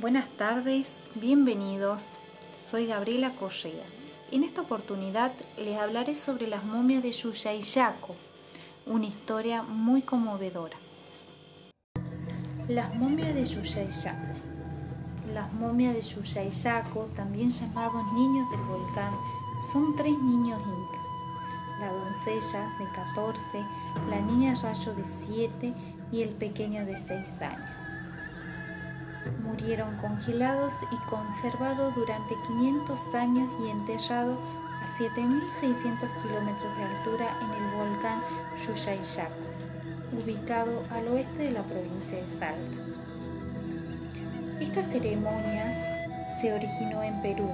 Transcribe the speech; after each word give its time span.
Buenas 0.00 0.28
tardes, 0.28 0.86
bienvenidos. 1.16 2.00
Soy 2.70 2.86
Gabriela 2.86 3.30
Correa. 3.30 3.82
En 4.30 4.44
esta 4.44 4.60
oportunidad 4.60 5.32
les 5.58 5.76
hablaré 5.76 6.14
sobre 6.14 6.46
las 6.46 6.62
momias 6.62 7.02
de 7.02 7.10
Yuyayaco, 7.10 8.14
una 8.86 9.06
historia 9.06 9.64
muy 9.64 10.02
conmovedora. 10.02 10.76
Las 12.68 12.94
momias 12.94 13.34
de 13.34 13.44
Yuyayaco. 13.44 14.38
Las 15.34 15.52
momias 15.54 15.94
de 15.94 16.02
Yuyayaco, 16.02 17.06
también 17.16 17.50
llamados 17.50 18.12
niños 18.12 18.48
del 18.52 18.60
volcán, 18.60 19.14
son 19.72 19.96
tres 19.96 20.16
niños 20.16 20.60
incas. 20.60 21.80
La 21.80 21.92
doncella 21.92 22.72
de 22.78 22.84
14, 22.94 23.42
la 24.08 24.20
niña 24.20 24.54
rayo 24.62 24.94
de 24.94 25.04
7 25.26 25.74
y 26.12 26.22
el 26.22 26.28
pequeño 26.36 26.86
de 26.86 26.96
6 26.96 27.42
años 27.42 27.87
murieron 29.42 29.96
congelados 29.96 30.74
y 30.90 30.96
conservados 31.08 31.94
durante 31.94 32.34
500 32.46 33.14
años 33.14 33.48
y 33.60 33.68
enterrados 33.68 34.38
a 34.82 34.86
7.600 34.98 36.22
kilómetros 36.22 36.76
de 36.76 36.84
altura 36.84 37.36
en 37.40 37.50
el 37.62 37.70
volcán 37.76 38.20
Yuyayaco, 38.56 39.34
ubicado 40.22 40.82
al 40.90 41.08
oeste 41.08 41.44
de 41.44 41.50
la 41.52 41.62
provincia 41.62 42.18
de 42.18 42.28
Salta. 42.28 42.78
Esta 44.60 44.82
ceremonia 44.82 46.18
se 46.40 46.52
originó 46.52 47.02
en 47.02 47.20
Perú. 47.22 47.50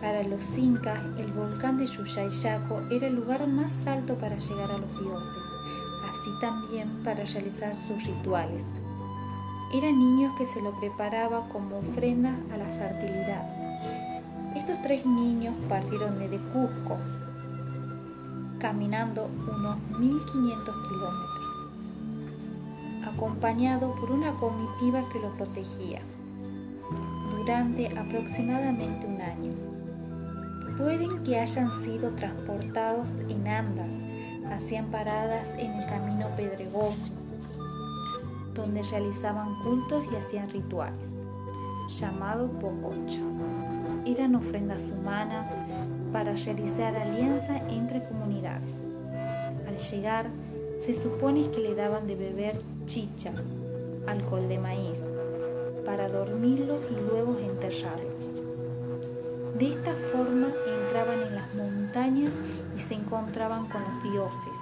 Para 0.00 0.22
los 0.22 0.42
incas, 0.56 1.00
el 1.18 1.32
volcán 1.32 1.78
de 1.78 1.86
Yuyayaco 1.86 2.82
era 2.90 3.06
el 3.06 3.16
lugar 3.16 3.46
más 3.46 3.74
alto 3.86 4.14
para 4.14 4.36
llegar 4.36 4.70
a 4.70 4.78
los 4.78 4.98
dioses, 5.00 5.42
así 6.10 6.30
también 6.40 6.88
para 7.02 7.24
realizar 7.24 7.74
sus 7.74 8.04
rituales 8.04 8.64
eran 9.72 9.98
niños 9.98 10.34
que 10.38 10.46
se 10.46 10.62
lo 10.62 10.72
preparaba 10.80 11.48
como 11.50 11.78
ofrenda 11.78 12.34
a 12.52 12.56
la 12.56 12.66
fertilidad. 12.66 13.44
Estos 14.56 14.80
tres 14.82 15.04
niños 15.04 15.54
partieron 15.68 16.18
desde 16.18 16.38
Cusco, 16.38 16.96
caminando 18.58 19.26
unos 19.26 19.78
1500 19.98 20.74
kilómetros, 20.88 21.48
acompañado 23.06 23.94
por 23.96 24.10
una 24.10 24.32
comitiva 24.32 25.06
que 25.12 25.18
lo 25.18 25.36
protegía 25.36 26.00
durante 27.36 27.88
aproximadamente 27.98 29.06
un 29.06 29.20
año. 29.20 29.52
Pueden 30.78 31.24
que 31.24 31.38
hayan 31.38 31.70
sido 31.82 32.10
transportados 32.12 33.10
en 33.28 33.46
andas, 33.46 33.90
hacían 34.50 34.86
paradas 34.86 35.48
en 35.58 35.72
el 35.72 35.86
camino 35.86 36.28
pedregoso, 36.36 37.08
donde 38.58 38.82
realizaban 38.82 39.54
cultos 39.62 40.04
y 40.12 40.16
hacían 40.16 40.50
rituales, 40.50 41.14
llamado 41.88 42.50
Pococha. 42.58 43.20
Eran 44.04 44.34
ofrendas 44.34 44.82
humanas 44.90 45.50
para 46.12 46.34
realizar 46.34 46.96
alianza 46.96 47.58
entre 47.68 48.04
comunidades. 48.06 48.74
Al 49.66 49.78
llegar, 49.78 50.26
se 50.80 50.92
supone 50.92 51.50
que 51.50 51.60
le 51.60 51.74
daban 51.74 52.06
de 52.06 52.16
beber 52.16 52.60
chicha, 52.86 53.32
alcohol 54.06 54.48
de 54.48 54.58
maíz, 54.58 54.98
para 55.86 56.08
dormirlos 56.08 56.82
y 56.90 57.10
luego 57.10 57.38
enterrarlos. 57.38 58.26
De 59.58 59.68
esta 59.68 59.92
forma 60.12 60.48
entraban 60.66 61.22
en 61.22 61.34
las 61.34 61.54
montañas 61.54 62.32
y 62.76 62.80
se 62.80 62.94
encontraban 62.94 63.66
con 63.68 63.82
los 63.82 64.12
dioses, 64.12 64.52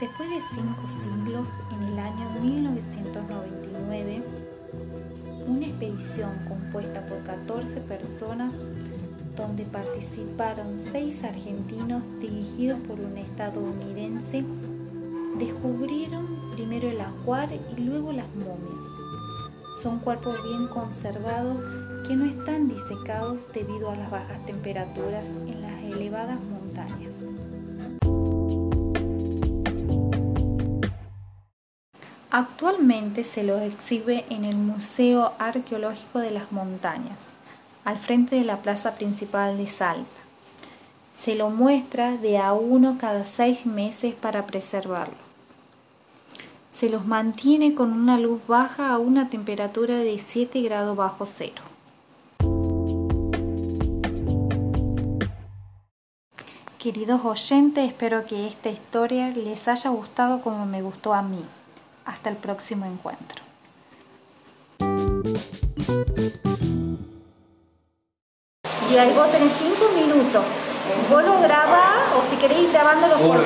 Después 0.00 0.30
de 0.30 0.40
cinco 0.40 0.88
siglos, 0.88 1.48
en 1.70 1.82
el 1.88 1.98
año 1.98 2.30
1999, 2.40 4.22
una 5.46 5.66
expedición 5.66 6.30
compuesta 6.48 7.04
por 7.04 7.22
14 7.24 7.80
personas, 7.80 8.54
donde 9.36 9.64
participaron 9.64 10.78
seis 10.90 11.22
argentinos 11.22 12.02
dirigidos 12.18 12.80
por 12.88 12.98
un 12.98 13.18
estadounidense, 13.18 14.42
descubrieron 15.38 16.26
primero 16.54 16.88
el 16.88 17.02
ajuar 17.02 17.50
y 17.52 17.80
luego 17.82 18.12
las 18.12 18.28
momias. 18.36 18.86
Son 19.82 19.98
cuerpos 19.98 20.42
bien 20.42 20.66
conservados 20.68 21.58
que 22.08 22.16
no 22.16 22.24
están 22.24 22.68
disecados 22.68 23.38
debido 23.52 23.90
a 23.90 23.96
las 23.96 24.10
bajas 24.10 24.46
temperaturas 24.46 25.26
en 25.46 25.60
las 25.60 25.82
elevadas 25.82 26.38
Actualmente 32.32 33.24
se 33.24 33.42
lo 33.42 33.58
exhibe 33.58 34.24
en 34.30 34.44
el 34.44 34.54
Museo 34.54 35.32
Arqueológico 35.40 36.20
de 36.20 36.30
las 36.30 36.52
Montañas, 36.52 37.18
al 37.84 37.98
frente 37.98 38.36
de 38.36 38.44
la 38.44 38.58
plaza 38.58 38.94
principal 38.94 39.58
de 39.58 39.66
Salta. 39.66 40.06
Se 41.18 41.34
lo 41.34 41.50
muestra 41.50 42.16
de 42.18 42.38
a 42.38 42.52
uno 42.52 42.98
cada 43.00 43.24
seis 43.24 43.66
meses 43.66 44.14
para 44.14 44.46
preservarlo. 44.46 45.16
Se 46.70 46.88
los 46.88 47.04
mantiene 47.04 47.74
con 47.74 47.92
una 47.92 48.16
luz 48.16 48.40
baja 48.46 48.90
a 48.90 48.98
una 48.98 49.28
temperatura 49.28 49.96
de 49.96 50.16
7 50.16 50.62
grados 50.62 50.96
bajo 50.96 51.26
cero. 51.26 51.62
Queridos 56.78 57.24
oyentes, 57.24 57.88
espero 57.88 58.24
que 58.24 58.46
esta 58.46 58.70
historia 58.70 59.30
les 59.30 59.66
haya 59.66 59.90
gustado 59.90 60.40
como 60.42 60.64
me 60.64 60.80
gustó 60.80 61.12
a 61.12 61.22
mí. 61.22 61.44
Hasta 62.10 62.28
el 62.28 62.36
próximo 62.36 62.86
encuentro. 62.86 63.40
Y 68.90 68.96
ahí 68.98 69.12
vos 69.14 69.30
tenés 69.30 69.52
cinco 69.56 69.92
minutos. 69.94 70.44
Vos 71.08 71.24
lo 71.24 71.40
grabás 71.40 72.00
o 72.18 72.28
si 72.28 72.34
queréis 72.36 72.72
grabándolo 72.72 73.14
por 73.14 73.44